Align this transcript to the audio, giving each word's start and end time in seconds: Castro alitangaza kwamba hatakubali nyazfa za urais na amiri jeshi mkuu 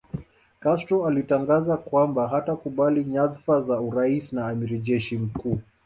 Castro 0.59 1.05
alitangaza 1.07 1.77
kwamba 1.77 2.27
hatakubali 2.27 3.05
nyazfa 3.05 3.59
za 3.59 3.81
urais 3.81 4.33
na 4.33 4.47
amiri 4.47 4.79
jeshi 4.79 5.17
mkuu 5.17 5.59